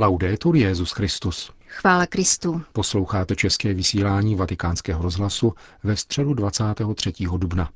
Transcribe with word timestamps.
Laudetur 0.00 0.56
Jezus 0.56 0.92
Christus. 0.92 1.52
Chvála 1.66 2.06
Kristu. 2.06 2.62
Posloucháte 2.72 3.36
české 3.36 3.74
vysílání 3.74 4.34
Vatikánského 4.34 5.02
rozhlasu 5.02 5.52
ve 5.82 5.96
středu 5.96 6.34
23. 6.34 7.12
dubna. 7.36 7.70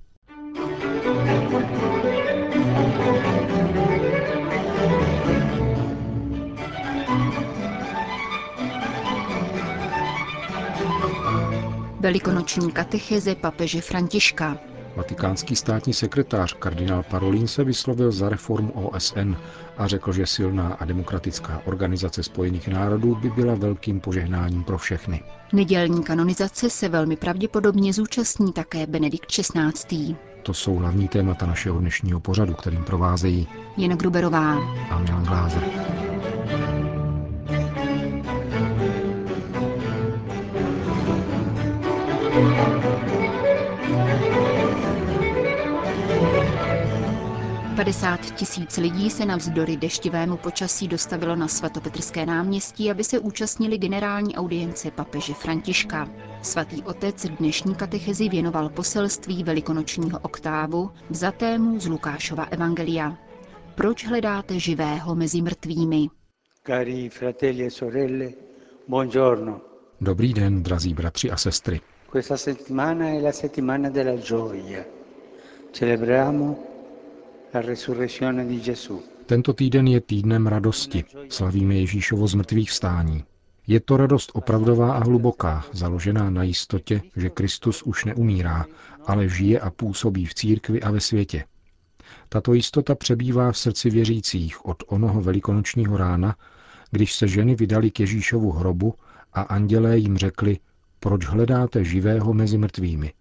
Velikonoční 12.00 12.72
katecheze 12.72 13.34
papeže 13.34 13.80
Františka. 13.80 14.71
Vatikánský 14.96 15.56
státní 15.56 15.92
sekretář 15.92 16.52
kardinál 16.52 17.02
Parolin 17.02 17.48
se 17.48 17.64
vyslovil 17.64 18.12
za 18.12 18.28
reformu 18.28 18.72
OSN 18.72 19.34
a 19.78 19.86
řekl, 19.86 20.12
že 20.12 20.26
silná 20.26 20.68
a 20.80 20.84
demokratická 20.84 21.62
organizace 21.64 22.22
Spojených 22.22 22.68
národů 22.68 23.14
by 23.14 23.30
byla 23.30 23.54
velkým 23.54 24.00
požehnáním 24.00 24.64
pro 24.64 24.78
všechny. 24.78 25.22
Nedělní 25.52 26.02
kanonizace 26.02 26.70
se 26.70 26.88
velmi 26.88 27.16
pravděpodobně 27.16 27.92
zúčastní 27.92 28.52
také 28.52 28.86
Benedikt 28.86 29.26
XVI. 29.26 30.16
To 30.42 30.54
jsou 30.54 30.74
hlavní 30.76 31.08
témata 31.08 31.46
našeho 31.46 31.78
dnešního 31.78 32.20
pořadu, 32.20 32.54
kterým 32.54 32.84
provázejí 32.84 33.48
Jena 33.76 33.96
Gruberová 33.96 34.52
a 34.90 34.98
Milan 34.98 35.24
Glázer. 35.24 35.62
50 47.76 48.20
tisíc 48.34 48.76
lidí 48.76 49.10
se 49.10 49.24
navzdory 49.26 49.76
deštivému 49.76 50.36
počasí 50.36 50.88
dostavilo 50.88 51.36
na 51.36 51.48
svatopetrské 51.48 52.26
náměstí, 52.26 52.90
aby 52.90 53.04
se 53.04 53.18
účastnili 53.18 53.78
generální 53.78 54.36
audience 54.36 54.90
papeže 54.90 55.34
Františka. 55.34 56.08
Svatý 56.42 56.82
otec 56.82 57.26
dnešní 57.38 57.74
katechezi 57.74 58.28
věnoval 58.28 58.68
poselství 58.68 59.44
velikonočního 59.44 60.18
oktávu 60.18 60.90
vzatému 61.10 61.80
z 61.80 61.86
Lukášova 61.86 62.44
evangelia. 62.44 63.16
Proč 63.74 64.06
hledáte 64.06 64.58
živého 64.58 65.14
mezi 65.14 65.42
mrtvými? 65.42 66.08
Cari 66.66 67.08
fratelli 67.08 67.64
e 67.66 67.70
sorelle, 67.70 68.28
buongiorno. 68.88 69.60
Dobrý 70.00 70.34
den, 70.34 70.62
drazí 70.62 70.94
bratři 70.94 71.30
a 71.30 71.36
sestry. 71.36 71.80
Questa 72.10 72.36
settimana 72.36 73.08
è 73.08 73.20
la 73.20 73.32
settimana 73.32 73.88
della 73.90 74.16
gioia. 74.16 74.84
Celebriamo 75.72 76.44
la 76.46 76.52
resurrezione 76.52 76.58
di 76.58 76.60
Gesù. 76.60 76.70
Tento 79.26 79.52
týden 79.52 79.86
je 79.86 80.00
týdnem 80.00 80.46
radosti. 80.46 81.04
Slavíme 81.28 81.74
Ježíšovo 81.74 82.26
zmrtvých 82.26 82.70
vstání. 82.70 83.24
Je 83.66 83.80
to 83.80 83.96
radost 83.96 84.30
opravdová 84.34 84.92
a 84.92 85.04
hluboká, 85.04 85.64
založená 85.72 86.30
na 86.30 86.42
jistotě, 86.42 87.02
že 87.16 87.30
Kristus 87.30 87.82
už 87.82 88.04
neumírá, 88.04 88.66
ale 89.06 89.28
žije 89.28 89.60
a 89.60 89.70
působí 89.70 90.26
v 90.26 90.34
církvi 90.34 90.82
a 90.82 90.90
ve 90.90 91.00
světě. 91.00 91.44
Tato 92.28 92.54
jistota 92.54 92.94
přebývá 92.94 93.52
v 93.52 93.58
srdci 93.58 93.90
věřících 93.90 94.66
od 94.66 94.82
onoho 94.86 95.20
velikonočního 95.20 95.96
rána, 95.96 96.36
když 96.90 97.14
se 97.14 97.28
ženy 97.28 97.54
vydali 97.54 97.90
k 97.90 98.00
Ježíšovu 98.00 98.52
hrobu 98.52 98.94
a 99.32 99.42
andělé 99.42 99.98
jim 99.98 100.16
řekli, 100.18 100.58
proč 101.00 101.24
hledáte 101.26 101.84
živého 101.84 102.34
mezi 102.34 102.58
mrtvými. 102.58 103.12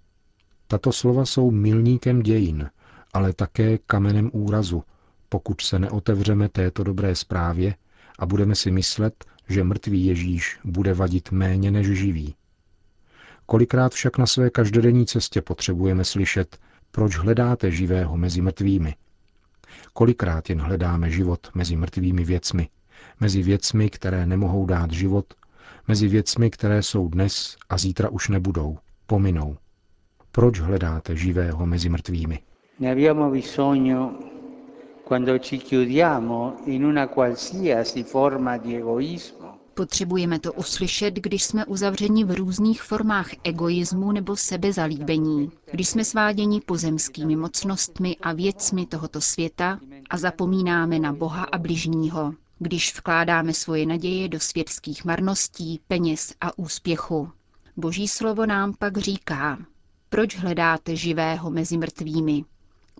Tato 0.68 0.92
slova 0.92 1.26
jsou 1.26 1.52
milníkem 1.52 2.22
dějin, 2.22 2.70
ale 3.14 3.34
také 3.34 3.78
kamenem 3.78 4.30
úrazu, 4.34 4.84
pokud 5.30 5.62
se 5.62 5.80
neotevřeme 5.80 6.50
této 6.50 6.84
dobré 6.84 7.16
zprávě 7.16 7.76
a 8.20 8.26
budeme 8.26 8.56
si 8.56 8.72
myslet, 8.72 9.26
že 9.50 9.64
mrtvý 9.64 10.06
Ježíš 10.06 10.60
bude 10.64 10.94
vadit 10.94 11.32
méně 11.32 11.72
než 11.72 11.88
živý. 11.88 12.36
Kolikrát 13.46 13.94
však 13.94 14.18
na 14.18 14.26
své 14.26 14.50
každodenní 14.50 15.06
cestě 15.06 15.42
potřebujeme 15.42 16.04
slyšet, 16.04 16.58
proč 16.92 17.18
hledáte 17.18 17.72
živého 17.72 18.18
mezi 18.18 18.42
mrtvými. 18.42 18.96
Kolikrát 19.94 20.50
jen 20.50 20.62
hledáme 20.62 21.12
život 21.12 21.50
mezi 21.54 21.76
mrtvými 21.76 22.24
věcmi, 22.24 22.70
mezi 23.20 23.44
věcmi, 23.44 23.90
které 23.90 24.26
nemohou 24.26 24.66
dát 24.66 24.92
život, 24.92 25.34
mezi 25.88 26.08
věcmi, 26.08 26.50
které 26.50 26.84
jsou 26.84 27.08
dnes 27.08 27.58
a 27.70 27.78
zítra 27.78 28.10
už 28.10 28.30
nebudou, 28.30 28.78
pominou. 29.08 29.58
Proč 30.32 30.60
hledáte 30.60 31.16
živého 31.16 31.66
mezi 31.66 31.90
mrtvými? 31.90 32.40
Ne 32.82 32.90
abbiamo 32.90 33.30
bisogno 33.30 34.18
quando 35.04 35.38
ci 35.38 35.58
chiudiamo 35.60 36.62
in 36.66 36.84
una 36.84 37.08
qualsiasi 37.08 38.04
forma 38.04 38.58
di 38.58 38.76
egoismo. 38.76 39.60
Potřebujeme 39.74 40.40
to 40.40 40.54
uslyšet, 40.54 41.14
když 41.14 41.44
jsme 41.44 41.66
uzavřeni 41.66 42.24
v 42.24 42.32
různých 42.32 42.82
formách 42.84 43.30
egoismu 43.44 44.12
nebo 44.12 44.36
sebezalíbení, 44.36 45.52
když 45.72 45.90
jsme 45.90 46.06
sváděni 46.06 46.62
pozemskými 46.62 47.36
mocnostmi 47.36 48.18
a 48.22 48.34
věcmi 48.34 48.86
tohoto 48.86 49.22
světa 49.22 49.80
a 50.10 50.18
zapomínáme 50.18 51.00
na 51.00 51.14
Boha 51.14 51.44
a 51.44 51.58
bližního, 51.58 52.34
když 52.60 52.98
vkládáme 52.98 53.54
svoje 53.54 53.86
naděje 53.86 54.30
do 54.30 54.40
světských 54.40 55.06
marností, 55.06 55.80
peněz 55.88 56.34
a 56.42 56.58
úspěchu. 56.58 57.30
Boží 57.78 58.08
slovo 58.08 58.46
nám 58.46 58.74
pak 58.80 58.98
říká, 58.98 59.58
proč 60.10 60.38
hledáte 60.38 60.96
živého 60.96 61.52
mezi 61.52 61.78
mrtvými? 61.78 62.46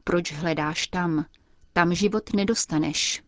Proč 0.04 0.34
hledáš 0.34 0.88
tam? 0.88 1.26
Tam 1.74 1.94
život 1.94 2.34
nedostaneš. 2.34 3.24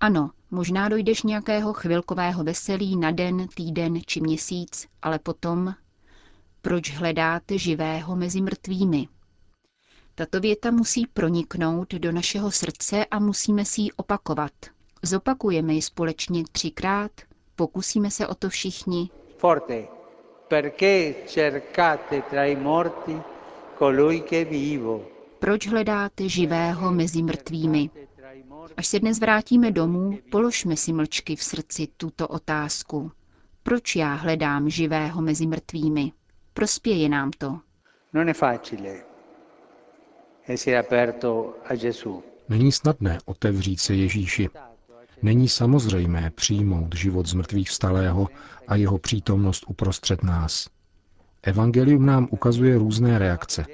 Ano, 0.00 0.30
možná 0.50 0.88
dojdeš 0.88 1.22
nějakého 1.22 1.72
chvilkového 1.72 2.44
veselí 2.44 2.96
na 2.96 3.10
den, 3.10 3.48
týden 3.54 4.00
či 4.06 4.20
měsíc, 4.20 4.86
ale 5.02 5.18
potom, 5.18 5.74
proč 6.62 6.90
hledáte 6.90 7.58
živého 7.58 8.16
mezi 8.16 8.40
mrtvými? 8.40 9.08
Tato 10.14 10.40
věta 10.40 10.70
musí 10.70 11.06
proniknout 11.06 11.94
do 11.94 12.12
našeho 12.12 12.50
srdce 12.50 13.04
a 13.04 13.18
musíme 13.18 13.64
si 13.64 13.80
ji 13.80 13.92
opakovat. 13.92 14.52
Zopakujeme 15.02 15.74
ji 15.74 15.82
společně 15.82 16.44
třikrát, 16.52 17.10
pokusíme 17.56 18.10
se 18.10 18.26
o 18.26 18.34
to 18.34 18.48
všichni. 18.48 19.10
Forte. 19.38 19.84
Perché 20.48 21.14
cercate 21.26 22.22
tra 22.22 22.44
i 22.44 22.56
morti 22.56 23.20
colui 23.78 24.20
che 24.20 24.44
vivo? 24.44 25.15
Proč 25.38 25.66
hledáte 25.68 26.28
živého 26.28 26.92
mezi 26.92 27.22
mrtvými? 27.22 27.90
Až 28.76 28.86
se 28.86 28.98
dnes 29.00 29.18
vrátíme 29.20 29.70
domů, 29.70 30.18
položme 30.30 30.76
si 30.76 30.92
mlčky 30.92 31.36
v 31.36 31.42
srdci 31.42 31.88
tuto 31.96 32.28
otázku. 32.28 33.12
Proč 33.62 33.96
já 33.96 34.14
hledám 34.14 34.70
živého 34.70 35.22
mezi 35.22 35.46
mrtvými? 35.46 36.12
Prospěje 36.54 37.08
nám 37.08 37.30
to. 37.38 37.58
Non 38.12 38.28
è 38.28 38.32
facile 38.34 39.02
essere 40.48 40.78
aperto 40.78 41.54
a 41.64 41.74
Gesù. 41.74 42.22
Není 42.48 42.72
snadné 42.72 43.18
otevřít 43.24 43.80
se 43.80 43.94
Ježíši. 43.94 44.48
Není 45.22 45.48
samozřejmé 45.48 46.30
přijmout 46.34 46.94
život 46.94 47.26
z 47.26 47.34
mrtvých 47.34 47.68
vstalého 47.70 48.28
a 48.68 48.76
jeho 48.76 48.98
přítomnost 48.98 49.64
uprostřed 49.68 50.22
nás. 50.22 50.68
Evangelium 51.42 52.06
nám 52.06 52.28
ukazuje 52.30 52.78
různé 52.78 53.18
reakce. 53.18 53.66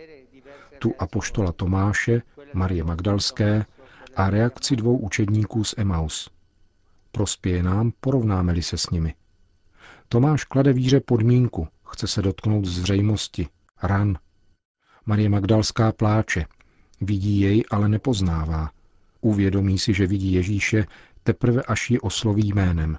Tu 0.82 0.94
apoštola 0.98 1.52
Tomáše, 1.52 2.22
Marie 2.54 2.84
Magdalské 2.84 3.66
a 4.16 4.30
reakci 4.30 4.76
dvou 4.76 4.96
učedníků 4.96 5.64
z 5.64 5.74
Emaus. 5.78 6.30
Prospěje 7.12 7.62
nám, 7.62 7.92
porovnáme-li 8.00 8.62
se 8.62 8.78
s 8.78 8.90
nimi. 8.90 9.14
Tomáš 10.08 10.44
klade 10.44 10.72
víře 10.72 11.00
podmínku, 11.00 11.68
chce 11.84 12.06
se 12.06 12.22
dotknout 12.22 12.64
zřejmosti, 12.64 13.48
ran. 13.82 14.18
Marie 15.06 15.28
Magdalská 15.28 15.92
pláče, 15.92 16.46
vidí 17.00 17.40
jej, 17.40 17.64
ale 17.70 17.88
nepoznává. 17.88 18.70
Uvědomí 19.20 19.78
si, 19.78 19.94
že 19.94 20.06
vidí 20.06 20.32
Ježíše 20.32 20.86
teprve 21.22 21.62
až 21.62 21.90
ji 21.90 22.00
osloví 22.00 22.48
jménem. 22.48 22.98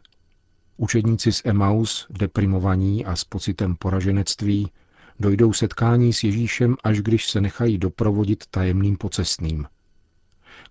Učedníci 0.78 1.32
z 1.32 1.42
Emaus, 1.46 2.08
deprimovaní 2.10 3.06
a 3.06 3.16
s 3.16 3.24
pocitem 3.24 3.76
poraženectví, 3.76 4.72
dojdou 5.20 5.54
setkání 5.54 6.14
s 6.14 6.24
Ježíšem, 6.24 6.76
až 6.84 7.02
když 7.02 7.30
se 7.30 7.42
nechají 7.42 7.78
doprovodit 7.78 8.46
tajemným 8.46 8.98
pocestným. 8.98 9.68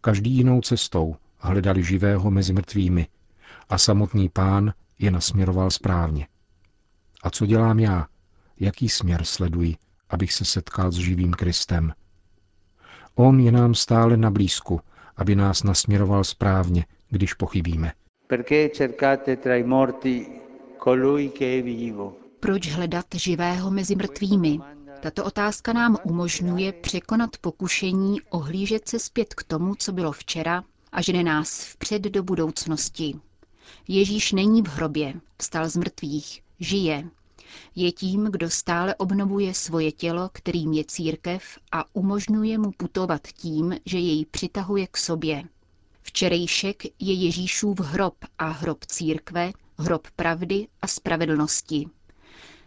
Každý 0.01 0.31
jinou 0.31 0.61
cestou 0.61 1.17
hledali 1.39 1.85
živého 1.85 2.31
mezi 2.31 2.53
mrtvými 2.53 3.07
a 3.69 3.79
samotný 3.79 4.29
pán 4.29 4.73
je 4.99 5.11
nasměroval 5.11 5.71
správně. 5.71 6.27
A 7.23 7.31
co 7.31 7.47
dělám 7.47 7.79
já? 7.79 8.07
Jaký 8.61 8.89
směr 8.89 9.25
sleduji, 9.25 9.77
abych 10.11 10.33
se 10.33 10.45
setkal 10.45 10.93
s 10.93 10.97
živým 10.97 11.33
Kristem? 11.33 11.93
On 13.15 13.41
je 13.41 13.53
nám 13.53 13.75
stále 13.75 14.17
na 14.17 14.31
blízku, 14.31 14.81
aby 15.17 15.37
nás 15.37 15.63
nasměroval 15.63 16.25
správně, 16.25 16.87
když 17.11 17.35
pochybíme. 17.35 17.93
Perché 18.27 18.69
cercate 18.69 19.37
tra 19.37 19.57
i 19.57 19.63
morti 19.63 20.27
colui 20.85 21.29
che 21.29 21.59
è 21.59 21.63
vivo? 21.63 22.22
Proč 22.43 22.69
hledat 22.69 23.07
živého 23.15 23.71
mezi 23.71 23.97
mrtvými? 23.97 24.59
Tato 25.03 25.25
otázka 25.25 25.73
nám 25.73 25.97
umožňuje 26.05 26.73
překonat 26.73 27.31
pokušení 27.41 28.21
ohlížet 28.31 28.89
se 28.89 28.99
zpět 28.99 29.35
k 29.35 29.43
tomu, 29.43 29.75
co 29.75 29.93
bylo 29.93 30.13
včera 30.13 30.65
a 30.93 31.03
žene 31.03 31.23
nás 31.23 31.65
vpřed 31.65 32.03
do 32.03 32.23
budoucnosti. 32.23 33.15
Ježíš 33.89 34.33
není 34.33 34.63
v 34.63 34.69
hrobě, 34.69 35.15
vstal 35.39 35.69
z 35.69 35.77
mrtvých, 35.77 36.43
žije. 36.61 37.09
Je 37.75 37.93
tím, 37.93 38.25
kdo 38.25 38.51
stále 38.51 38.95
obnovuje 38.95 39.55
svoje 39.55 39.93
tělo, 39.93 40.31
kterým 40.33 40.73
je 40.73 40.85
církev 40.85 41.43
a 41.73 41.85
umožňuje 41.93 42.59
mu 42.59 42.73
putovat 42.73 43.29
tím, 43.29 43.77
že 43.87 43.99
jej 43.99 44.27
přitahuje 44.27 44.87
k 44.87 44.97
sobě. 44.97 45.45
Včerejšek 46.03 46.85
je 46.85 47.15
Ježíšův 47.15 47.81
hrob 47.81 48.15
a 48.39 48.49
hrob 48.49 48.85
církve, 48.85 49.53
hrob 49.79 50.09
pravdy 50.17 50.67
a 50.83 50.87
spravedlnosti. 50.87 51.87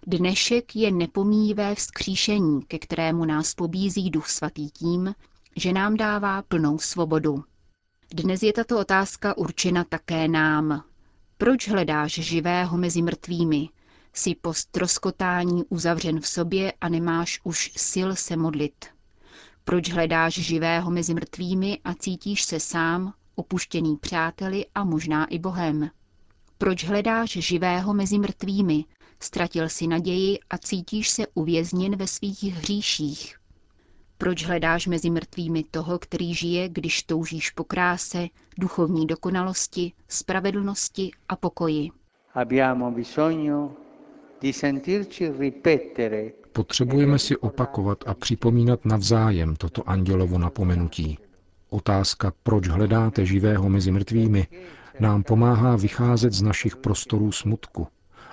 Dnešek 0.08 0.76
je 0.76 0.92
nepomíjivé 0.92 1.76
vzkříšení, 1.76 2.62
ke 2.62 2.80
kterému 2.80 3.26
nás 3.26 3.54
pobízí 3.54 4.10
Duch 4.10 4.30
Svatý 4.30 4.70
tím, 4.70 5.16
že 5.56 5.74
nám 5.74 5.98
dává 5.98 6.42
plnou 6.42 6.80
svobodu. 6.80 7.44
Dnes 8.14 8.44
je 8.44 8.54
tato 8.54 8.80
otázka 8.80 9.38
určena 9.38 9.84
také 9.84 10.28
nám. 10.28 10.84
Proč 11.38 11.70
hledáš 11.70 12.12
živého 12.12 12.78
mezi 12.78 13.02
mrtvými? 13.02 13.70
Jsi 14.14 14.36
po 14.36 14.54
stroskotání 14.54 15.64
uzavřen 15.70 16.20
v 16.20 16.28
sobě 16.28 16.74
a 16.82 16.90
nemáš 16.90 17.40
už 17.44 17.72
sil 17.90 18.10
se 18.16 18.38
modlit. 18.38 18.86
Proč 19.64 19.90
hledáš 19.90 20.34
živého 20.34 20.92
mezi 20.92 21.14
mrtvými 21.14 21.80
a 21.84 21.94
cítíš 21.94 22.44
se 22.44 22.60
sám, 22.60 23.14
opuštěný 23.36 23.98
přáteli 23.98 24.66
a 24.76 24.84
možná 24.84 25.26
i 25.26 25.40
Bohem? 25.40 25.90
Proč 26.58 26.84
hledáš 26.84 27.30
živého 27.32 27.94
mezi 27.94 28.20
mrtvými? 28.20 28.86
Ztratil 29.26 29.70
si 29.70 29.88
naději 29.88 30.40
a 30.50 30.58
cítíš 30.58 31.10
se 31.10 31.28
uvězněn 31.34 31.96
ve 31.96 32.08
svých 32.08 32.44
hříších. 32.44 33.36
Proč 34.18 34.46
hledáš 34.46 34.88
mezi 34.88 35.10
mrtvými 35.10 35.64
toho, 35.72 36.00
který 36.00 36.34
žije, 36.34 36.70
když 36.70 37.04
toužíš 37.04 37.50
po 37.50 37.64
kráse, 37.64 38.28
duchovní 38.58 39.08
dokonalosti, 39.08 39.92
spravedlnosti 40.08 41.12
a 41.30 41.36
pokoji? 41.36 41.90
Potřebujeme 46.54 47.20
si 47.20 47.38
opakovat 47.38 48.04
a 48.08 48.14
připomínat 48.14 48.86
navzájem 48.86 49.56
toto 49.56 49.90
andělovo 49.90 50.38
napomenutí. 50.38 51.18
Otázka, 51.70 52.34
proč 52.44 52.68
hledáte 52.68 53.26
živého 53.26 53.70
mezi 53.70 53.92
mrtvými, 53.92 54.48
nám 55.00 55.24
pomáhá 55.24 55.76
vycházet 55.76 56.34
z 56.34 56.42
našich 56.42 56.76
prostorů 56.76 57.32
smutku 57.32 57.88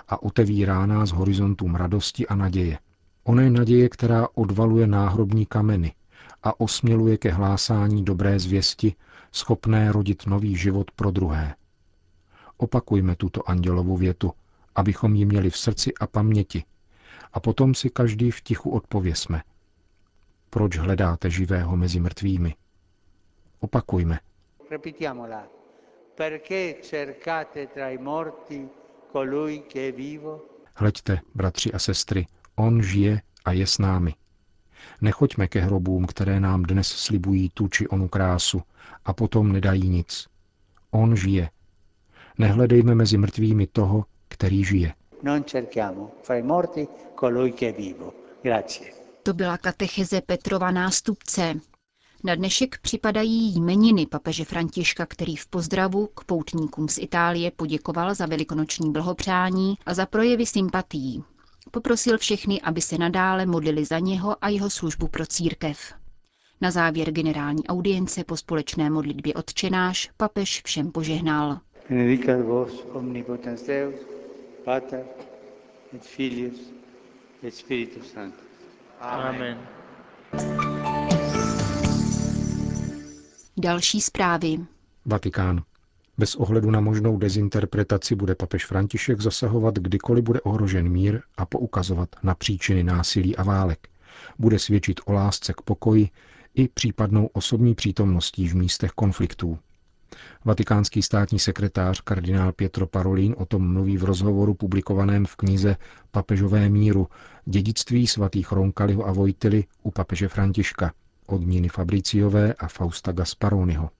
a 0.08 0.22
otevírá 0.22 0.86
nás 0.86 1.10
horizontům 1.10 1.74
radosti 1.74 2.26
a 2.26 2.34
naděje. 2.34 2.78
Oné 3.24 3.50
naděje, 3.50 3.88
která 3.88 4.28
odvaluje 4.34 4.86
náhrobní 4.86 5.46
kameny 5.46 5.94
a 6.42 6.60
osměluje 6.60 7.18
ke 7.18 7.30
hlásání 7.30 8.04
dobré 8.04 8.38
zvěsti, 8.38 8.94
schopné 9.32 9.92
rodit 9.92 10.26
nový 10.26 10.56
život 10.56 10.90
pro 10.90 11.10
druhé. 11.10 11.54
Opakujme 12.56 13.16
tuto 13.16 13.50
andělovu 13.50 13.96
větu, 13.96 14.32
abychom 14.74 15.14
ji 15.14 15.24
měli 15.24 15.50
v 15.50 15.56
srdci 15.56 15.94
a 16.00 16.06
paměti, 16.06 16.64
a 17.32 17.40
potom 17.40 17.74
si 17.74 17.90
každý 17.90 18.30
v 18.30 18.40
tichu 18.40 18.70
odpověsme. 18.70 19.42
Proč 20.50 20.76
hledáte 20.78 21.30
živého 21.30 21.76
mezi 21.76 22.00
mrtvými? 22.00 22.54
Opakujme. 23.60 24.18
Repitiamola. 24.70 25.42
Perché 26.14 26.74
cercate 26.82 27.66
tra 27.66 27.88
i 27.88 27.98
morti 27.98 28.68
colui 29.12 29.62
che 29.68 29.88
è 29.88 29.92
vivo? 29.92 30.40
Hleďte, 30.74 31.20
bratři 31.34 31.72
a 31.72 31.78
sestry, 31.78 32.26
on 32.54 32.82
žije 32.82 33.20
a 33.44 33.52
je 33.52 33.66
s 33.66 33.78
námi. 33.78 34.14
Nechoďme 35.00 35.48
ke 35.48 35.60
hrobům, 35.60 36.06
které 36.06 36.40
nám 36.40 36.62
dnes 36.62 36.88
slibují 36.88 37.50
tu 37.54 37.68
či 37.68 37.88
onu 37.88 38.08
krásu 38.08 38.62
a 39.04 39.12
potom 39.12 39.52
nedají 39.52 39.88
nic. 39.88 40.26
On 40.90 41.16
žije. 41.16 41.50
Nehledejme 42.38 42.94
mezi 42.94 43.18
mrtvými 43.18 43.66
toho, 43.66 44.04
který 44.28 44.64
žije. 44.64 44.94
To 49.22 49.32
byla 49.34 49.58
katecheze 49.58 50.20
Petrova 50.20 50.70
nástupce. 50.70 51.54
Na 52.24 52.34
dnešek 52.34 52.78
připadají 52.78 53.54
jmeniny 53.54 54.06
papeže 54.06 54.44
Františka, 54.44 55.06
který 55.06 55.36
v 55.36 55.46
pozdravu 55.46 56.06
k 56.06 56.24
poutníkům 56.24 56.88
z 56.88 56.98
Itálie 56.98 57.50
poděkoval 57.50 58.14
za 58.14 58.26
velikonoční 58.26 58.92
blahopřání 58.92 59.74
a 59.86 59.94
za 59.94 60.06
projevy 60.06 60.46
sympatií. 60.46 61.24
Poprosil 61.70 62.18
všechny, 62.18 62.60
aby 62.60 62.80
se 62.80 62.98
nadále 62.98 63.46
modlili 63.46 63.84
za 63.84 63.98
něho 63.98 64.36
a 64.44 64.48
jeho 64.48 64.70
službu 64.70 65.08
pro 65.08 65.26
církev. 65.26 65.94
Na 66.60 66.70
závěr 66.70 67.12
generální 67.12 67.66
audience 67.66 68.24
po 68.24 68.36
společné 68.36 68.90
modlitbě 68.90 69.34
odčenáš 69.34 70.10
papež 70.16 70.62
všem 70.64 70.92
požehnal. 70.92 71.58
Benedicat 71.88 72.40
vos 72.40 72.86
omnipotens 72.92 73.62
Deus, 73.62 73.94
Pater 74.64 75.04
et 75.94 76.02
Filius 76.02 76.72
et 77.42 77.54
Spiritus 77.54 78.12
Sanctus. 78.12 78.46
Amen. 79.00 79.58
Další 83.56 84.00
zprávy. 84.00 84.58
Vatikán. 85.06 85.62
Bez 86.18 86.34
ohledu 86.34 86.70
na 86.70 86.80
možnou 86.80 87.16
dezinterpretaci 87.18 88.14
bude 88.14 88.34
papež 88.34 88.66
František 88.66 89.20
zasahovat, 89.20 89.74
kdykoliv 89.78 90.24
bude 90.24 90.40
ohrožen 90.40 90.88
mír 90.88 91.20
a 91.36 91.46
poukazovat 91.46 92.08
na 92.22 92.34
příčiny 92.34 92.84
násilí 92.84 93.36
a 93.36 93.42
válek. 93.42 93.88
Bude 94.38 94.58
svědčit 94.58 95.00
o 95.04 95.12
lásce 95.12 95.52
k 95.52 95.60
pokoji 95.60 96.08
i 96.54 96.68
případnou 96.68 97.26
osobní 97.26 97.74
přítomností 97.74 98.48
v 98.48 98.54
místech 98.54 98.90
konfliktů. 98.90 99.58
Vatikánský 100.44 101.02
státní 101.02 101.38
sekretář 101.38 102.00
kardinál 102.00 102.52
Pietro 102.52 102.86
Parolin 102.86 103.34
o 103.38 103.46
tom 103.46 103.72
mluví 103.72 103.96
v 103.96 104.04
rozhovoru 104.04 104.54
publikovaném 104.54 105.26
v 105.26 105.36
knize 105.36 105.76
Papežové 106.10 106.68
míru 106.68 107.08
dědictví 107.44 108.06
svatých 108.06 108.52
Ronkaliho 108.52 109.08
a 109.08 109.12
Vojtily 109.12 109.64
u 109.82 109.90
papeže 109.90 110.28
Františka 110.28 110.92
od 111.26 111.46
Niny 111.46 111.68
Fabriciové 111.68 112.54
a 112.54 112.68
Fausta 112.68 113.12
Gasparoniho. 113.12 113.90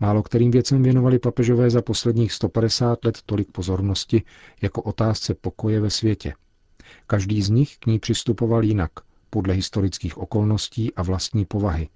Málo 0.00 0.22
kterým 0.22 0.50
věcem 0.50 0.82
věnovali 0.82 1.18
papežové 1.18 1.70
za 1.70 1.82
posledních 1.82 2.32
150 2.32 3.04
let 3.04 3.18
tolik 3.26 3.50
pozornosti 3.52 4.22
jako 4.62 4.82
otázce 4.82 5.34
pokoje 5.34 5.80
ve 5.80 5.90
světě. 5.90 6.34
Každý 7.06 7.42
z 7.42 7.50
nich 7.50 7.78
k 7.78 7.86
ní 7.86 7.98
přistupoval 7.98 8.64
jinak, 8.64 8.90
podle 9.30 9.54
historických 9.54 10.18
okolností 10.18 10.94
a 10.94 11.02
vlastní 11.02 11.44
povahy, 11.44 11.88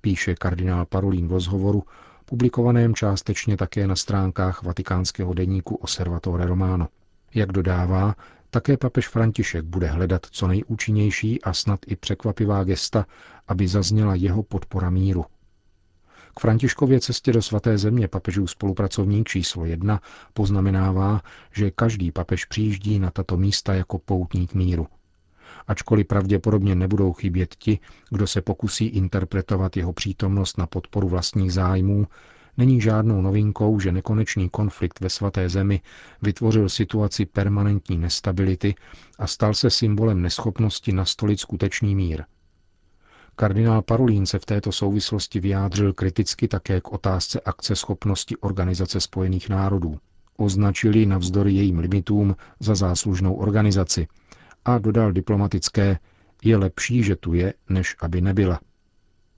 píše 0.00 0.34
kardinál 0.34 0.86
Parolín 0.86 1.28
v 1.28 1.32
rozhovoru, 1.32 1.84
publikovaném 2.24 2.94
částečně 2.94 3.56
také 3.56 3.86
na 3.86 3.96
stránkách 3.96 4.62
vatikánského 4.62 5.34
deníku 5.34 5.74
Osservatore 5.74 6.46
Romano. 6.46 6.88
Jak 7.34 7.52
dodává, 7.52 8.14
také 8.50 8.76
papež 8.76 9.08
František 9.08 9.64
bude 9.64 9.86
hledat 9.86 10.26
co 10.30 10.48
nejúčinnější 10.48 11.42
a 11.42 11.52
snad 11.52 11.80
i 11.86 11.96
překvapivá 11.96 12.64
gesta, 12.64 13.06
aby 13.48 13.68
zazněla 13.68 14.14
jeho 14.14 14.42
podpora 14.42 14.90
míru. 14.90 15.24
K 16.36 16.40
Františkově 16.40 17.00
cestě 17.00 17.32
do 17.32 17.42
svaté 17.42 17.78
země 17.78 18.08
papežův 18.08 18.50
spolupracovník 18.50 19.28
číslo 19.28 19.64
jedna 19.64 20.00
poznamenává, 20.34 21.20
že 21.52 21.70
každý 21.70 22.12
papež 22.12 22.44
přijíždí 22.44 22.98
na 22.98 23.10
tato 23.10 23.36
místa 23.36 23.74
jako 23.74 23.98
poutník 23.98 24.54
míru. 24.54 24.86
Ačkoliv 25.66 26.06
pravděpodobně 26.06 26.74
nebudou 26.74 27.12
chybět 27.12 27.54
ti, 27.54 27.78
kdo 28.10 28.26
se 28.26 28.42
pokusí 28.42 28.86
interpretovat 28.86 29.76
jeho 29.76 29.92
přítomnost 29.92 30.58
na 30.58 30.66
podporu 30.66 31.08
vlastních 31.08 31.52
zájmů, 31.52 32.06
není 32.56 32.80
žádnou 32.80 33.20
novinkou, 33.22 33.80
že 33.80 33.92
nekonečný 33.92 34.48
konflikt 34.48 35.00
ve 35.00 35.10
svaté 35.10 35.48
zemi 35.48 35.80
vytvořil 36.22 36.68
situaci 36.68 37.26
permanentní 37.26 37.98
nestability 37.98 38.74
a 39.18 39.26
stal 39.26 39.54
se 39.54 39.70
symbolem 39.70 40.22
neschopnosti 40.22 40.92
nastolit 40.92 41.40
skutečný 41.40 41.94
mír– 41.94 42.24
Kardinál 43.40 43.82
Parolín 43.82 44.26
se 44.26 44.38
v 44.38 44.46
této 44.46 44.72
souvislosti 44.72 45.40
vyjádřil 45.40 45.92
kriticky 45.92 46.48
také 46.48 46.80
k 46.80 46.92
otázce 46.92 47.40
akceschopnosti 47.40 48.36
Organizace 48.36 49.00
spojených 49.00 49.48
národů. 49.48 49.98
Označili 50.36 51.06
navzdory 51.06 51.52
jejím 51.52 51.78
limitům 51.78 52.36
za 52.60 52.74
záslužnou 52.74 53.34
organizaci 53.34 54.06
a 54.64 54.78
dodal 54.78 55.12
diplomatické, 55.12 55.98
je 56.44 56.56
lepší, 56.56 57.02
že 57.02 57.16
tu 57.16 57.34
je, 57.34 57.54
než 57.68 57.96
aby 58.00 58.20
nebyla. 58.20 58.60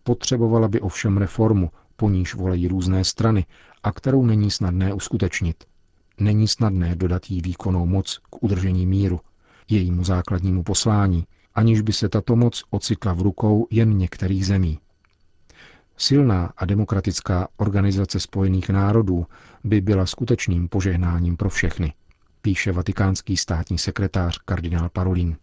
Potřebovala 0.03 0.69
by 0.69 0.81
ovšem 0.81 1.17
reformu, 1.17 1.71
po 1.97 2.11
níž 2.11 2.35
volejí 2.35 2.69
různé 2.69 3.05
strany 3.05 3.47
a 3.83 3.93
kterou 3.93 4.27
není 4.27 4.51
snadné 4.51 4.95
uskutečnit. 4.95 5.65
Není 6.21 6.49
snadné 6.49 6.97
dodat 6.97 7.31
jí 7.31 7.41
výkonnou 7.41 7.87
moc 7.87 8.19
k 8.31 8.43
udržení 8.43 8.87
míru, 8.87 9.21
jejímu 9.71 10.05
základnímu 10.05 10.63
poslání, 10.63 11.27
aniž 11.55 11.81
by 11.81 11.93
se 11.93 12.09
tato 12.09 12.37
moc 12.37 12.65
ocitla 12.71 13.13
v 13.13 13.21
rukou 13.23 13.67
jen 13.71 13.99
některých 13.99 14.47
zemí. 14.47 14.79
Silná 15.97 16.53
a 16.57 16.67
demokratická 16.67 17.49
organizace 17.57 18.21
spojených 18.21 18.69
národů 18.71 19.27
by 19.65 19.81
byla 19.81 20.07
skutečným 20.07 20.69
požehnáním 20.69 21.37
pro 21.37 21.51
všechny, 21.51 21.95
píše 22.43 22.73
vatikánský 22.73 23.37
státní 23.37 23.79
sekretář 23.79 24.39
kardinál 24.39 24.89
Parolin. 24.89 25.37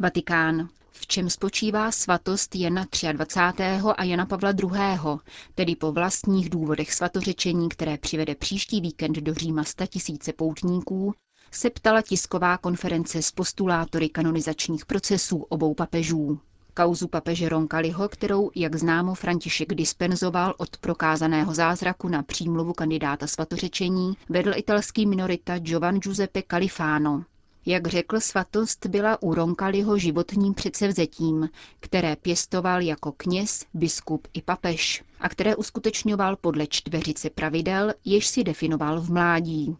Vatikán. 0.00 0.68
V 0.98 1.06
čem 1.06 1.30
spočívá 1.30 1.90
svatost 1.90 2.56
Jana 2.56 2.86
23. 3.12 3.62
a 3.96 4.04
Jana 4.04 4.26
Pavla 4.26 4.50
II., 4.50 5.18
tedy 5.54 5.76
po 5.76 5.92
vlastních 5.92 6.50
důvodech 6.50 6.94
svatořečení, 6.94 7.68
které 7.68 7.98
přivede 7.98 8.34
příští 8.34 8.80
víkend 8.80 9.16
do 9.16 9.34
Říma 9.34 9.62
tisíce 9.88 10.32
poutníků, 10.32 11.14
se 11.50 11.70
ptala 11.70 12.02
tisková 12.02 12.58
konference 12.58 13.22
s 13.22 13.30
postulátory 13.30 14.08
kanonizačních 14.08 14.86
procesů 14.86 15.36
obou 15.38 15.74
papežů. 15.74 16.40
Kauzu 16.74 17.08
papeže 17.08 17.48
Roncaliho, 17.48 18.08
kterou, 18.08 18.50
jak 18.54 18.76
známo, 18.76 19.14
František 19.14 19.74
dispenzoval 19.74 20.54
od 20.58 20.76
prokázaného 20.76 21.54
zázraku 21.54 22.08
na 22.08 22.22
přímluvu 22.22 22.72
kandidáta 22.72 23.26
svatořečení, 23.26 24.16
vedl 24.28 24.52
italský 24.56 25.06
minorita 25.06 25.58
Giovan 25.58 25.98
Giuseppe 25.98 26.42
Califano. 26.50 27.24
Jak 27.68 27.86
řekl, 27.88 28.20
svatost 28.20 28.86
byla 28.86 29.22
u 29.22 29.34
Roncaliho 29.34 29.98
životním 29.98 30.54
předsevzetím, 30.54 31.48
které 31.80 32.16
pěstoval 32.16 32.82
jako 32.82 33.12
kněz, 33.12 33.64
biskup 33.74 34.28
i 34.32 34.42
papež 34.42 35.04
a 35.20 35.28
které 35.28 35.56
uskutečňoval 35.56 36.36
podle 36.36 36.66
čtveřice 36.66 37.30
pravidel, 37.30 37.92
jež 38.04 38.26
si 38.26 38.44
definoval 38.44 39.00
v 39.00 39.10
mládí. 39.10 39.76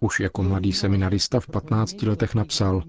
Už 0.00 0.20
jako 0.20 0.42
mladý 0.42 0.72
seminarista 0.72 1.40
v 1.40 1.46
15 1.46 2.02
letech 2.02 2.34
napsal, 2.34 2.82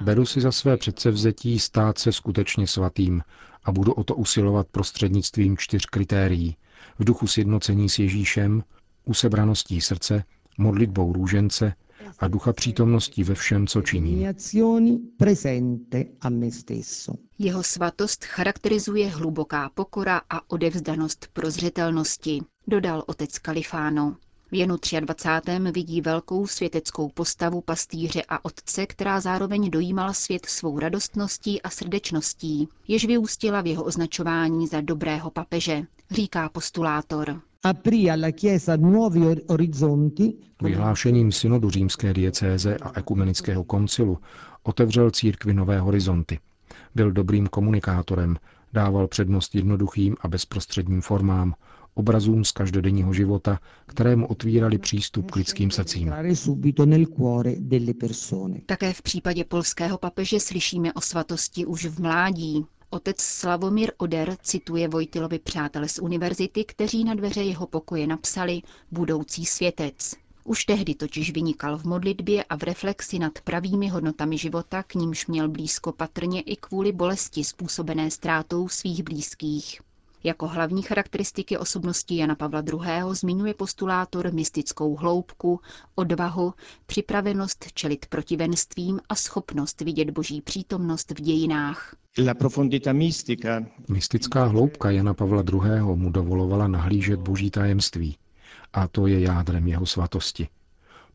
beru 0.00 0.26
si 0.26 0.40
za 0.40 0.52
své 0.52 0.76
předsevzetí 0.76 1.58
stát 1.58 1.98
se 1.98 2.12
skutečně 2.12 2.66
svatým 2.66 3.22
a 3.64 3.72
budu 3.72 3.92
o 3.92 4.04
to 4.04 4.14
usilovat 4.14 4.66
prostřednictvím 4.70 5.56
čtyř 5.56 5.86
kritérií. 5.86 6.56
V 6.98 7.04
duchu 7.04 7.26
sjednocení 7.26 7.88
s 7.88 7.98
Ježíšem, 7.98 8.62
usebraností 9.04 9.80
srdce, 9.80 10.24
modlitbou 10.58 11.12
růžence 11.12 11.74
a 12.18 12.28
ducha 12.28 12.52
přítomností 12.52 13.24
ve 13.24 13.34
všem, 13.34 13.66
co 13.66 13.82
činí. 13.82 14.26
Jeho 17.38 17.62
svatost 17.62 18.24
charakterizuje 18.24 19.08
hluboká 19.08 19.70
pokora 19.74 20.20
a 20.30 20.50
odevzdanost 20.50 21.28
prozřetelnosti, 21.32 22.40
dodal 22.66 23.04
otec 23.06 23.38
Kalifáno. 23.38 24.16
V 24.50 24.54
jenu 24.54 24.76
23. 25.00 25.58
vidí 25.72 26.00
velkou 26.00 26.46
světeckou 26.46 27.08
postavu 27.08 27.60
pastýře 27.60 28.22
a 28.28 28.44
otce, 28.44 28.86
která 28.86 29.20
zároveň 29.20 29.70
dojímala 29.70 30.12
svět 30.12 30.46
svou 30.46 30.78
radostností 30.78 31.62
a 31.62 31.70
srdečností, 31.70 32.68
jež 32.88 33.04
vyústila 33.04 33.60
v 33.60 33.66
jeho 33.66 33.84
označování 33.84 34.66
za 34.66 34.80
dobrého 34.80 35.30
papeže, 35.30 35.82
říká 36.10 36.48
postulátor. 36.48 37.40
Vyhlášením 40.62 41.32
synodu 41.32 41.70
římské 41.70 42.14
diecéze 42.14 42.76
a 42.76 42.98
ekumenického 42.98 43.64
koncilu 43.64 44.18
otevřel 44.62 45.10
církvi 45.10 45.54
nové 45.54 45.80
horizonty. 45.80 46.38
Byl 46.94 47.12
dobrým 47.12 47.46
komunikátorem, 47.46 48.36
dával 48.72 49.08
přednost 49.08 49.54
jednoduchým 49.54 50.16
a 50.20 50.28
bezprostředním 50.28 51.00
formám, 51.00 51.54
obrazům 51.94 52.44
z 52.44 52.52
každodenního 52.52 53.12
života, 53.12 53.58
které 53.86 54.16
mu 54.16 54.26
otvírali 54.26 54.78
přístup 54.78 55.30
k 55.30 55.36
lidským 55.36 55.70
srdcím. 55.70 56.12
Také 58.66 58.92
v 58.92 59.02
případě 59.02 59.44
polského 59.44 59.98
papeže 59.98 60.40
slyšíme 60.40 60.92
o 60.92 61.00
svatosti 61.00 61.66
už 61.66 61.86
v 61.86 62.00
mládí. 62.00 62.66
Otec 62.90 63.20
Slavomír 63.20 63.92
Oder 63.98 64.36
cituje 64.42 64.88
Vojtilovi 64.88 65.38
přátele 65.38 65.88
z 65.88 65.98
univerzity, 65.98 66.64
kteří 66.64 67.04
na 67.04 67.14
dveře 67.14 67.42
jeho 67.42 67.66
pokoje 67.66 68.06
napsali 68.06 68.62
budoucí 68.90 69.46
světec. 69.46 70.14
Už 70.44 70.64
tehdy 70.64 70.94
totiž 70.94 71.30
vynikal 71.32 71.78
v 71.78 71.84
modlitbě 71.84 72.44
a 72.44 72.56
v 72.56 72.62
reflexi 72.62 73.18
nad 73.18 73.40
pravými 73.40 73.88
hodnotami 73.88 74.38
života, 74.38 74.82
k 74.82 74.94
nímž 74.94 75.26
měl 75.26 75.48
blízko 75.48 75.92
patrně 75.92 76.40
i 76.40 76.56
kvůli 76.56 76.92
bolesti 76.92 77.44
způsobené 77.44 78.10
ztrátou 78.10 78.68
svých 78.68 79.02
blízkých. 79.02 79.80
Jako 80.24 80.48
hlavní 80.48 80.82
charakteristiky 80.82 81.58
osobnosti 81.58 82.16
Jana 82.16 82.34
Pavla 82.34 82.62
II. 82.72 83.14
zmiňuje 83.14 83.54
postulátor 83.54 84.32
mystickou 84.32 84.96
hloubku, 84.96 85.60
odvahu, 85.94 86.54
připravenost 86.86 87.72
čelit 87.74 88.06
protivenstvím 88.06 89.00
a 89.08 89.14
schopnost 89.14 89.80
vidět 89.80 90.10
boží 90.10 90.40
přítomnost 90.40 91.10
v 91.10 91.20
dějinách. 91.20 91.96
Mystická 93.88 94.44
hloubka 94.44 94.90
Jana 94.90 95.14
Pavla 95.14 95.42
II. 95.52 95.80
mu 95.94 96.10
dovolovala 96.10 96.68
nahlížet 96.68 97.20
boží 97.20 97.50
tajemství. 97.50 98.16
A 98.72 98.88
to 98.88 99.06
je 99.06 99.20
jádrem 99.20 99.68
jeho 99.68 99.86
svatosti. 99.86 100.48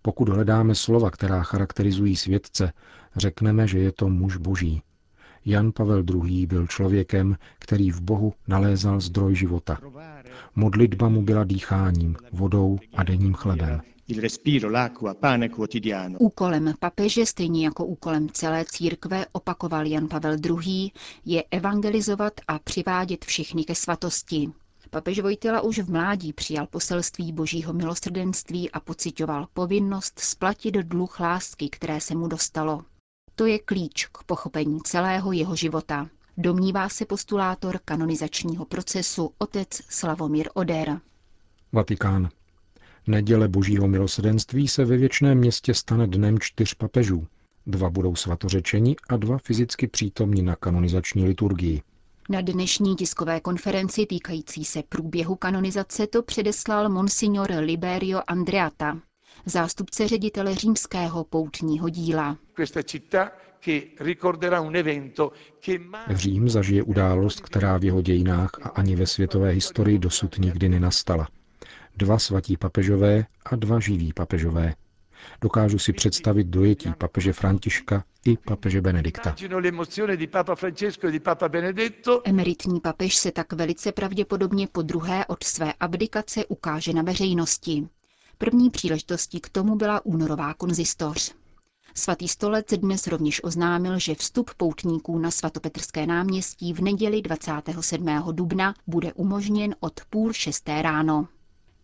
Pokud 0.01 0.29
hledáme 0.29 0.75
slova, 0.75 1.11
která 1.11 1.43
charakterizují 1.43 2.15
světce, 2.15 2.73
řekneme, 3.15 3.67
že 3.67 3.79
je 3.79 3.91
to 3.91 4.09
muž 4.09 4.37
boží. 4.37 4.81
Jan 5.45 5.71
Pavel 5.71 6.03
II. 6.25 6.45
byl 6.45 6.67
člověkem, 6.67 7.35
který 7.59 7.91
v 7.91 8.01
Bohu 8.01 8.33
nalézal 8.47 8.99
zdroj 8.99 9.35
života. 9.35 9.79
Modlitba 10.55 11.09
mu 11.09 11.21
byla 11.21 11.43
dýcháním, 11.43 12.15
vodou 12.31 12.79
a 12.93 13.03
denním 13.03 13.33
chlebem. 13.33 13.81
Úkolem 16.19 16.73
papeže, 16.79 17.25
stejně 17.25 17.65
jako 17.65 17.85
úkolem 17.85 18.29
celé 18.29 18.65
církve, 18.65 19.25
opakoval 19.31 19.85
Jan 19.85 20.07
Pavel 20.07 20.35
II., 20.45 20.91
je 21.25 21.43
evangelizovat 21.51 22.33
a 22.47 22.59
přivádět 22.59 23.25
všechny 23.25 23.63
ke 23.63 23.75
svatosti. 23.75 24.49
Papež 24.89 25.19
Vojtila 25.19 25.61
už 25.61 25.79
v 25.79 25.91
mládí 25.91 26.33
přijal 26.33 26.67
poselství 26.67 27.31
božího 27.31 27.73
milosrdenství 27.73 28.71
a 28.71 28.79
pocitoval 28.79 29.47
povinnost 29.53 30.19
splatit 30.19 30.75
dluh 30.75 31.19
lásky, 31.19 31.69
které 31.69 32.01
se 32.01 32.15
mu 32.15 32.27
dostalo. 32.27 32.83
To 33.35 33.45
je 33.45 33.59
klíč 33.59 34.05
k 34.05 34.23
pochopení 34.23 34.79
celého 34.83 35.31
jeho 35.31 35.55
života, 35.55 36.09
domnívá 36.37 36.89
se 36.89 37.05
postulátor 37.05 37.79
kanonizačního 37.85 38.65
procesu 38.65 39.31
otec 39.37 39.67
Slavomír 39.89 40.49
Oder. 40.53 40.99
Vatikán. 41.71 42.29
Neděle 43.07 43.47
božího 43.47 43.87
milosrdenství 43.87 44.67
se 44.67 44.85
ve 44.85 44.97
věčném 44.97 45.37
městě 45.37 45.73
stane 45.73 46.07
dnem 46.07 46.39
čtyř 46.39 46.73
papežů. 46.73 47.27
Dva 47.67 47.89
budou 47.89 48.15
svatořečeni 48.15 48.95
a 49.09 49.17
dva 49.17 49.37
fyzicky 49.37 49.87
přítomní 49.87 50.41
na 50.41 50.55
kanonizační 50.55 51.25
liturgii. 51.25 51.81
Na 52.29 52.41
dnešní 52.41 52.95
tiskové 52.95 53.39
konferenci 53.39 54.05
týkající 54.05 54.65
se 54.65 54.83
průběhu 54.89 55.35
kanonizace 55.35 56.07
to 56.07 56.23
předeslal 56.23 56.89
monsignor 56.89 57.51
Liberio 57.51 58.21
Andreata, 58.27 58.99
zástupce 59.45 60.07
ředitele 60.07 60.55
římského 60.55 61.23
poutního 61.23 61.89
díla. 61.89 62.37
Řím 66.09 66.49
zažije 66.49 66.83
událost, 66.83 67.39
která 67.41 67.77
v 67.77 67.83
jeho 67.83 68.01
dějinách 68.01 68.51
a 68.61 68.69
ani 68.69 68.95
ve 68.95 69.05
světové 69.07 69.49
historii 69.49 69.99
dosud 69.99 70.37
nikdy 70.37 70.69
nenastala. 70.69 71.27
Dva 71.97 72.19
svatí 72.19 72.57
papežové 72.57 73.25
a 73.45 73.55
dva 73.55 73.79
živí 73.79 74.13
papežové. 74.13 74.73
Dokážu 75.41 75.79
si 75.79 75.93
představit 75.93 76.47
dojetí 76.47 76.93
papeže 76.97 77.33
Františka 77.33 78.03
i 78.25 78.37
papeže 78.37 78.81
Benedikta. 78.81 79.35
Emeritní 82.23 82.79
papež 82.79 83.15
se 83.15 83.31
tak 83.31 83.53
velice 83.53 83.91
pravděpodobně 83.91 84.67
po 84.67 84.81
druhé 84.81 85.25
od 85.25 85.43
své 85.43 85.73
abdikace 85.79 86.45
ukáže 86.45 86.93
na 86.93 87.01
veřejnosti. 87.01 87.87
První 88.41 88.69
příležitostí 88.69 89.39
k 89.39 89.49
tomu 89.49 89.75
byla 89.75 90.05
únorová 90.05 90.53
konzistoř. 90.53 91.33
Svatý 91.95 92.27
stolec 92.27 92.65
dnes 92.77 93.07
rovněž 93.07 93.43
oznámil, 93.43 93.99
že 93.99 94.15
vstup 94.15 94.51
poutníků 94.57 95.19
na 95.19 95.31
svatopetrské 95.31 96.05
náměstí 96.05 96.73
v 96.73 96.79
neděli 96.81 97.21
27. 97.21 98.07
dubna 98.31 98.73
bude 98.87 99.13
umožněn 99.13 99.75
od 99.79 99.93
půl 100.09 100.33
šesté 100.33 100.81
ráno. 100.81 101.27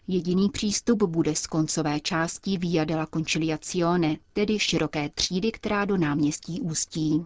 Jediný 0.07 0.49
přístup 0.49 1.03
bude 1.03 1.35
z 1.35 1.47
koncové 1.47 1.99
části 1.99 2.57
Via 2.57 2.85
della 2.85 3.05
Conciliazione, 3.13 4.17
tedy 4.33 4.59
široké 4.59 5.09
třídy, 5.09 5.51
která 5.51 5.85
do 5.85 5.97
náměstí 5.97 6.61
ústí. 6.61 7.25